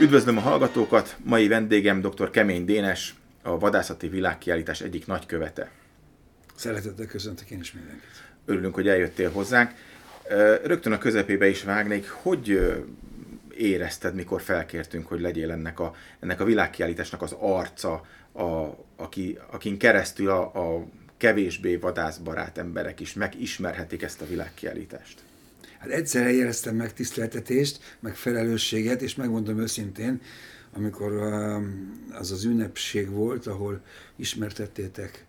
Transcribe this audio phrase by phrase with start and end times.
[0.00, 1.16] Üdvözlöm a hallgatókat!
[1.24, 2.30] Mai vendégem dr.
[2.30, 5.70] Kemény Dénes, a vadászati világkiállítás egyik nagykövete.
[6.54, 8.24] Szeretettel köszöntök én is mindenkit.
[8.44, 9.70] Örülünk, hogy eljöttél hozzánk.
[10.64, 12.08] Rögtön a közepébe is vágnék.
[12.08, 12.76] Hogy
[13.56, 19.78] érezted, mikor felkértünk, hogy legyél ennek a, ennek a világkiállításnak az arca, a, aki, akin
[19.78, 25.27] keresztül a, a kevésbé vadászbarát emberek is megismerhetik ezt a világkiállítást?
[25.78, 30.20] Hát egyszerre éreztem meg tiszteltetést, meg felelősséget, és megmondom őszintén,
[30.72, 31.12] amikor
[32.12, 33.80] az az ünnepség volt, ahol
[34.16, 35.26] ismertettétek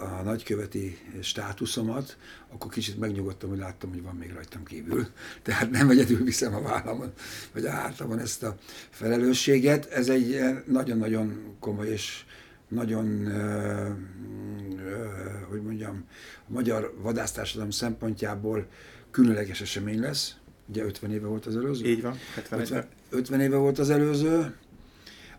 [0.00, 2.16] a nagyköveti státuszomat,
[2.52, 5.06] akkor kicsit megnyugodtam, hogy láttam, hogy van még rajtam kívül.
[5.42, 7.12] Tehát nem egyedül viszem a vállamon,
[7.52, 8.56] vagy a hátamon ezt a
[8.90, 9.90] felelősséget.
[9.90, 12.24] Ez egy nagyon-nagyon komoly és
[12.68, 13.32] nagyon,
[15.48, 16.04] hogy mondjam,
[16.48, 18.66] a magyar vadásztársadalom szempontjából
[19.10, 20.36] különleges esemény lesz.
[20.68, 21.86] Ugye 50 éve volt az előző?
[21.86, 24.54] Így van, 70 50, 50 éve volt az előző,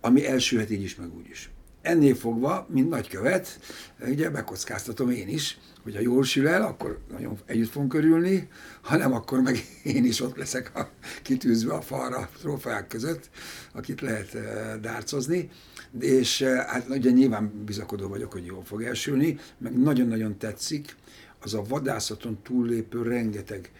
[0.00, 1.50] ami elsülhet így is, meg úgy is.
[1.82, 3.60] Ennél fogva, mint nagykövet,
[4.00, 8.48] ugye bekockáztatom én is, hogy ha jól sül el, akkor nagyon együtt fogunk körülni,
[8.82, 10.90] ha nem, akkor meg én is ott leszek a,
[11.22, 13.30] kitűzve a falra trófeák között,
[13.72, 15.50] akit lehet uh, dárcozni.
[16.00, 20.96] És uh, hát ugye nyilván bizakodó vagyok, hogy jól fog elsülni, meg nagyon-nagyon tetszik
[21.46, 23.72] az a vadászaton túllépő rengeteg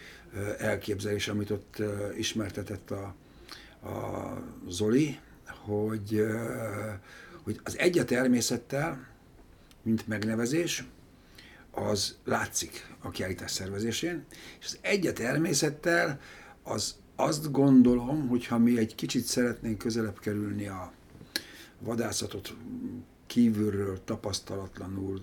[0.58, 1.82] elképzelés, amit ott
[2.16, 3.14] ismertetett a,
[3.88, 5.18] a Zoli,
[5.64, 6.26] hogy
[7.42, 9.06] hogy az egy a természettel,
[9.82, 10.84] mint megnevezés,
[11.70, 14.24] az látszik a kiállítás szervezésén,
[14.58, 16.20] és az egy a természettel
[16.62, 20.92] az azt gondolom, hogy ha mi egy kicsit szeretnénk közelebb kerülni a
[21.78, 22.56] vadászatot
[23.26, 25.22] kívülről, tapasztalatlanul,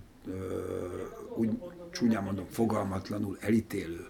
[1.34, 1.50] úgy
[1.90, 4.06] csúnyán mondom, fogalmatlanul elítélő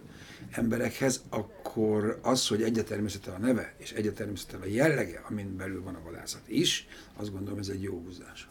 [0.51, 6.03] emberekhez, akkor az, hogy egyetermészettel a neve és egyetermészettel a jellege, amin belül van a
[6.05, 8.49] vadászat is, azt gondolom ez egy jó húzás.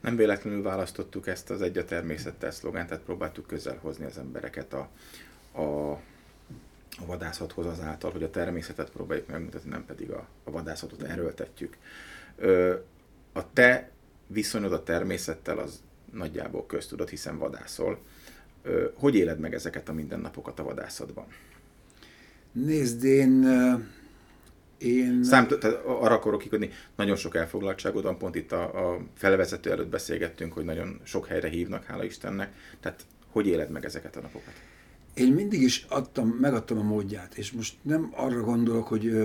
[0.00, 4.88] Nem véletlenül választottuk ezt az egy természettel szlogánt, tehát próbáltuk közel hozni az embereket a,
[5.52, 5.90] a,
[6.98, 11.76] a vadászathoz azáltal, hogy a természetet próbáljuk megmutatni, nem pedig a, a vadászatot erőltetjük.
[13.32, 13.90] A te
[14.26, 15.80] viszonyod a természettel az
[16.12, 17.98] nagyjából köztudott, hiszen vadászol
[18.94, 21.26] hogy éled meg ezeket a mindennapokat a vadászatban?
[22.52, 23.46] Nézd, én...
[24.78, 25.24] én...
[25.24, 29.88] Szám, tehát arra akarok kikodni, nagyon sok elfoglaltságod van, pont itt a, a felvezető előtt
[29.88, 32.52] beszélgettünk, hogy nagyon sok helyre hívnak, hála Istennek.
[32.80, 34.52] Tehát hogy éled meg ezeket a napokat?
[35.14, 39.16] Én mindig is adtam, megadtam a módját, és most nem arra gondolok, hogy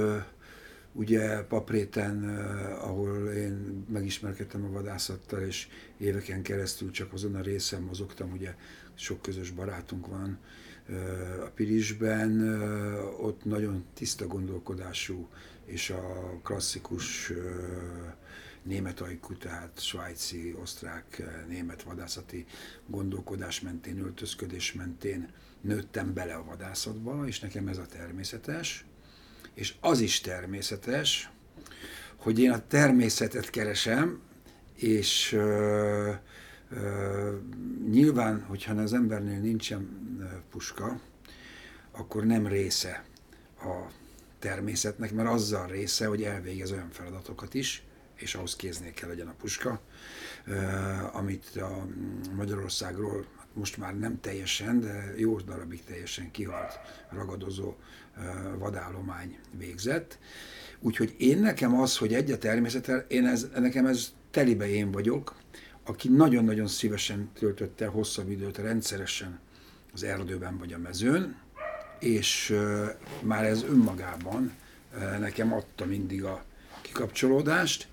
[0.93, 2.37] ugye Papréten,
[2.79, 8.55] ahol én megismerkedtem a vadászattal, és éveken keresztül csak azon a részen mozogtam, ugye
[8.93, 10.39] sok közös barátunk van
[11.45, 12.61] a Pirisben,
[13.19, 15.27] ott nagyon tiszta gondolkodású,
[15.65, 17.31] és a klasszikus
[18.63, 22.45] német ajkú, tehát svájci, osztrák, német vadászati
[22.87, 25.29] gondolkodás mentén, öltözködés mentén
[25.61, 28.85] nőttem bele a vadászatba, és nekem ez a természetes.
[29.53, 31.29] És az is természetes,
[32.15, 34.21] hogy én a természetet keresem,
[34.75, 35.37] és
[37.89, 39.89] Nyilván, hogyha az embernél nincsen
[40.51, 40.99] puska,
[41.91, 43.03] akkor nem része
[43.59, 43.91] a
[44.39, 47.83] természetnek, mert azzal része, hogy elvégez olyan feladatokat is,
[48.15, 49.81] és ahhoz kéznél kell legyen a puska,
[51.11, 51.87] amit a
[52.35, 56.79] Magyarországról most már nem teljesen, de jó darabig teljesen kihalt
[57.09, 57.75] ragadozó
[58.57, 60.19] vadállomány végzett.
[60.79, 65.35] Úgyhogy én nekem az, hogy egy a természettel, én ez, nekem ez telibe én vagyok,
[65.85, 69.39] aki nagyon-nagyon szívesen töltötte hosszabb időt rendszeresen
[69.93, 71.35] az erdőben vagy a mezőn,
[71.99, 72.55] és
[73.21, 74.51] már ez önmagában
[75.19, 76.43] nekem adta mindig a
[76.81, 77.87] kikapcsolódást,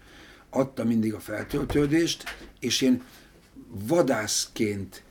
[0.50, 2.24] adta mindig a feltöltődést,
[2.60, 3.02] és én
[3.68, 5.02] vadászként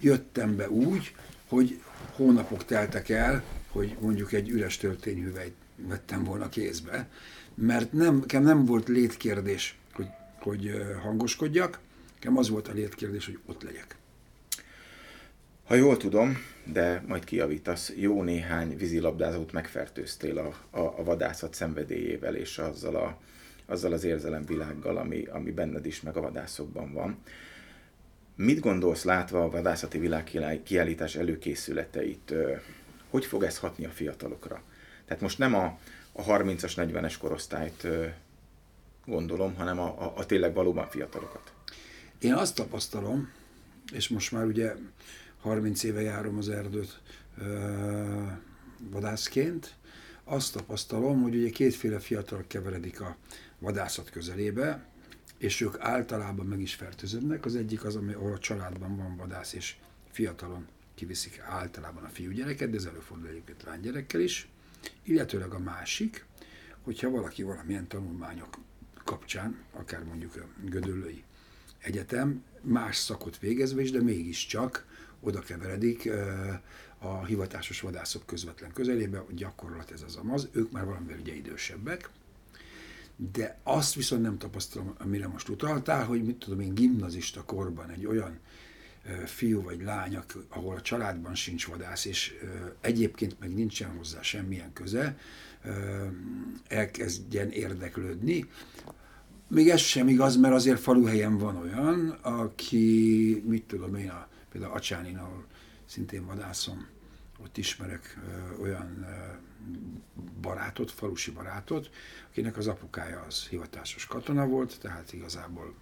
[0.00, 1.14] jöttem be úgy,
[1.48, 1.80] hogy
[2.12, 7.08] hónapok teltek el, hogy mondjuk egy üres töltényhüvelyt vettem volna kézbe,
[7.54, 10.06] mert nem, nekem nem volt létkérdés, hogy,
[10.38, 10.70] hogy
[11.02, 11.80] hangoskodjak,
[12.18, 13.96] Nekem az volt a létkérdés, hogy ott legyek.
[15.64, 22.34] Ha jól tudom, de majd kiavítasz, jó néhány vízilabdázót megfertőztél a, a, a vadászat szenvedélyével
[22.34, 23.20] és azzal, a,
[23.66, 27.22] azzal az érzelemvilággal, ami, ami benned is, meg a vadászokban van.
[28.38, 32.34] Mit gondolsz látva a vadászati világkiállítás előkészületeit?
[33.10, 34.62] Hogy fog ez hatni a fiatalokra?
[35.04, 35.78] Tehát most nem a,
[36.12, 37.86] a 30-as, 40-es korosztályt
[39.04, 41.52] gondolom, hanem a, a, a tényleg valóban fiatalokat.
[42.18, 43.32] Én azt tapasztalom,
[43.92, 44.74] és most már ugye
[45.40, 47.00] 30 éve járom az erdőt
[47.38, 48.22] ö,
[48.90, 49.74] vadászként,
[50.24, 53.16] azt tapasztalom, hogy ugye kétféle fiatal keveredik a
[53.58, 54.86] vadászat közelébe,
[55.38, 57.44] és ők általában meg is fertőződnek.
[57.44, 59.76] Az egyik az, ami, ahol a családban van vadász, és
[60.10, 64.48] fiatalon kiviszik általában a fiúgyereket, de ez előfordul egyébként lánygyerekkel is.
[65.02, 66.24] Illetőleg a másik,
[66.82, 68.58] hogyha valaki valamilyen tanulmányok
[69.04, 71.24] kapcsán, akár mondjuk a Gödöllői
[71.78, 74.86] Egyetem, más szakot végezve is, de mégiscsak
[75.20, 76.10] oda keveredik
[76.98, 82.10] a hivatásos vadászok közvetlen közelébe, gyakorlat ez az amaz, ők már valamivel ugye idősebbek,
[83.32, 88.06] de azt viszont nem tapasztalom, amire most utaltál, hogy mit tudom én, gimnazista korban egy
[88.06, 88.38] olyan
[89.24, 90.18] fiú vagy lány,
[90.48, 92.34] ahol a családban sincs vadász, és
[92.80, 95.18] egyébként meg nincsen hozzá semmilyen köze,
[96.68, 98.46] elkezdjen érdeklődni.
[99.48, 104.72] Még ez sem igaz, mert azért faluhelyen van olyan, aki, mit tudom én, a, például
[104.72, 105.46] Acsánin, ahol
[105.86, 106.86] szintén vadászom,
[107.42, 109.36] ott ismerek ö, olyan ö,
[110.40, 111.90] barátot, falusi barátot,
[112.30, 115.74] akinek az apukája az hivatásos katona volt, tehát igazából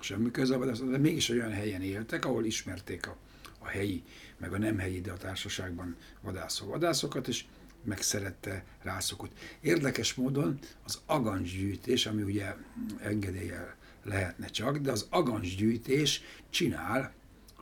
[0.00, 3.16] semmi köze de mégis olyan helyen éltek, ahol ismerték a,
[3.58, 4.04] a helyi,
[4.36, 7.44] meg a nem helyi, de a társaságban vadászó vadászokat, és
[7.84, 9.38] megszerette, rászokott.
[9.60, 12.54] Érdekes módon az agancsgyűjtés, ami ugye
[13.00, 17.12] engedéllyel lehetne csak, de az agancsgyűjtés csinál,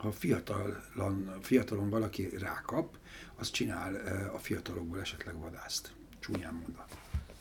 [0.06, 2.96] ha fiatalon, fiatalon valaki rákap,
[3.36, 3.94] az csinál
[4.34, 5.92] a fiatalokból esetleg vadászt.
[6.18, 6.86] Csúnyán mondva.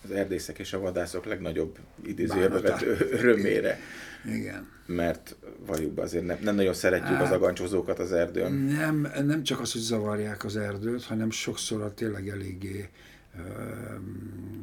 [0.04, 2.78] Az erdészek és a vadászok legnagyobb idézőjelbe
[3.12, 3.80] örömére.
[4.26, 4.68] Igen.
[4.86, 5.36] Mert
[5.66, 8.52] valljuk azért nem, nem nagyon szeretjük hát, az agancsozókat az erdőn.
[8.54, 12.90] Nem, nem csak az, hogy zavarják az erdőt, hanem sokszor a tényleg eléggé,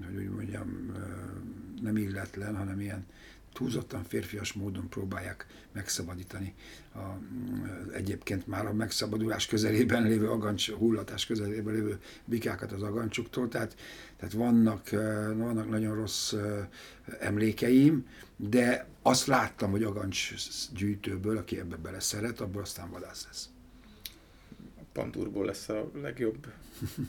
[0.06, 0.92] hogy úgy mondjam,
[1.82, 3.06] nem illetlen, hanem ilyen
[3.52, 6.54] túlzottan férfias módon próbálják megszabadítani
[6.94, 6.98] a,
[7.92, 13.76] egyébként már a megszabadulás közelében lévő agancs, hullatás közelében lévő bikákat az agancsuktól, tehát,
[14.16, 14.90] tehát vannak,
[15.36, 16.34] vannak nagyon rossz
[17.20, 18.06] emlékeim,
[18.36, 20.34] de azt láttam, hogy agancs
[20.74, 23.48] gyűjtőből, aki ebbe bele szeret, abból aztán vadász lesz.
[24.92, 26.46] Pandúrból lesz a legjobb,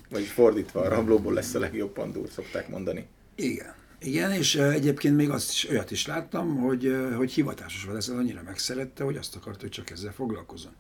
[0.10, 3.08] vagy fordítva, a ramlóból lesz a legjobb pandúr, szokták mondani.
[3.36, 3.82] Igen.
[4.04, 9.04] Igen, és egyébként még azt is, olyat is láttam, hogy, hogy hivatásos vadász annyira megszerette,
[9.04, 10.72] hogy azt akarta, hogy csak ezzel foglalkozon.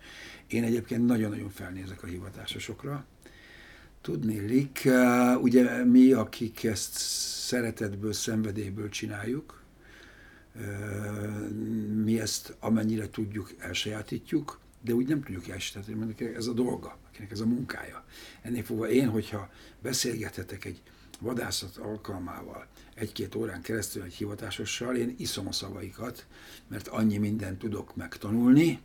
[0.47, 3.05] Én egyébként nagyon-nagyon felnézek a hivatásosokra.
[4.01, 4.89] Tudnélik,
[5.41, 6.93] ugye mi, akik ezt
[7.47, 9.63] szeretetből, szenvedélyből csináljuk,
[12.03, 17.31] mi ezt amennyire tudjuk, elsajátítjuk, de úgy nem tudjuk elsajátítani, mert ez a dolga, akinek
[17.31, 18.05] ez a munkája.
[18.41, 19.49] Ennél fogva én, hogyha
[19.81, 20.81] beszélgethetek egy
[21.19, 26.25] vadászat alkalmával egy-két órán keresztül egy hivatásossal, én iszom a szavaikat,
[26.67, 28.79] mert annyi mindent tudok megtanulni,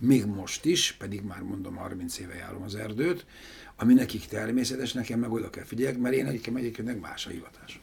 [0.00, 3.26] még most is, pedig már mondom 30 éve járom az erdőt,
[3.76, 7.80] ami nekik természetes, nekem meg oda kell figyeljek, mert én egyébként egyébként más a hivatás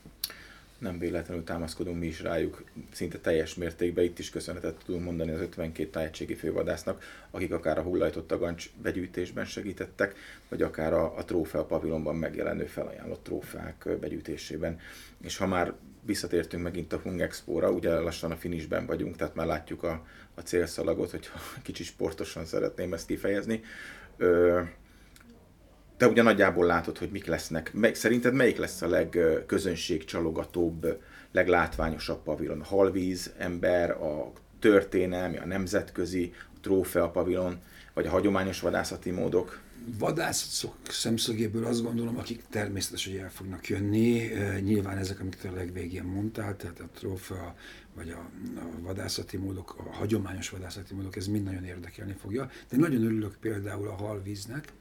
[0.78, 4.04] nem véletlenül támaszkodunk mi is rájuk szinte teljes mértékben.
[4.04, 9.46] Itt is köszönetet tudunk mondani az 52 tájegységi fővadásznak, akik akár a hullajtott agancs begyűjtésben
[9.46, 10.16] segítettek,
[10.50, 14.80] vagy akár a, a trófea pavilonban megjelenő felajánlott trófeák begyűjtésében.
[15.22, 19.46] És ha már visszatértünk megint a Hung Expo-ra, ugye lassan a finisben vagyunk, tehát már
[19.46, 23.62] látjuk a, a célszalagot, hogyha kicsit sportosan szeretném ezt kifejezni.
[24.18, 24.62] Ö,
[25.98, 27.74] te ugye nagyjából látod, hogy mik lesznek.
[27.74, 32.62] Meg, szerinted melyik lesz a legközönségcsalogatóbb, leglátványosabb pavilon?
[32.62, 37.60] A halvíz, ember, a történelmi, a nemzetközi, a trófea pavilon,
[37.94, 39.60] vagy a hagyományos vadászati módok?
[40.00, 44.30] Vadászok szemszögéből azt gondolom, akik természetesen hogy el fognak jönni,
[44.60, 47.56] nyilván ezek, amiket a legvégén mondtál, tehát a trófea,
[47.96, 48.30] vagy a,
[48.60, 52.50] a vadászati módok, a hagyományos vadászati módok, ez mind nagyon érdekelni fogja.
[52.70, 54.74] De nagyon örülök például a halvíznek,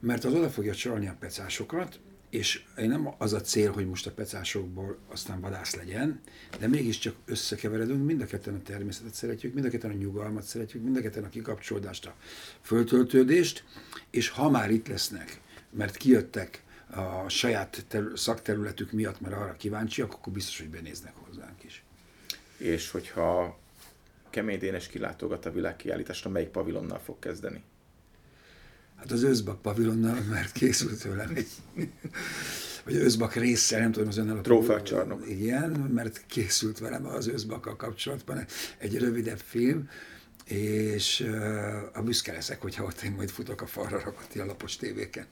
[0.00, 2.00] mert az oda fogja csalni a pecásokat,
[2.30, 6.20] és nem az a cél, hogy most a pecásokból aztán vadász legyen,
[6.58, 10.82] de mégiscsak összekeveredünk, mind a ketten a természetet szeretjük, mind a ketten a nyugalmat szeretjük,
[10.82, 12.14] mind a ketten a kikapcsolódást, a
[12.60, 13.64] föltöltődést,
[14.10, 15.40] és ha már itt lesznek,
[15.70, 21.64] mert kijöttek a saját terü- szakterületük miatt, mert arra kíváncsiak, akkor biztos, hogy benéznek hozzánk
[21.64, 21.84] is.
[22.56, 23.58] És hogyha
[24.30, 27.62] Kemény Dénes kilátogat a világkiállításra, melyik pavilonnal fog kezdeni?
[28.98, 31.48] Hát az Özbak pavilonnal, mert készült tőlem egy,
[32.84, 35.28] vagy Özbak része, nem tudom, az önnel a Trófeacsarnok.
[35.28, 38.44] Igen, mert készült velem az Özbakkal kapcsolatban
[38.78, 39.88] egy rövidebb film,
[40.44, 41.20] és
[41.92, 45.26] a büszke leszek, hogyha ott én majd futok a falra rakott a lapos tévéken.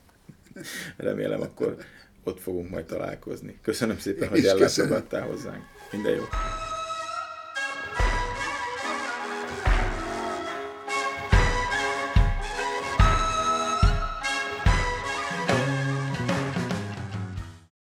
[0.97, 1.77] Remélem, akkor
[2.23, 3.57] ott fogunk majd találkozni.
[3.61, 5.63] Köszönöm szépen, hogy ellátogattál hozzánk.
[5.91, 6.23] Minden jó.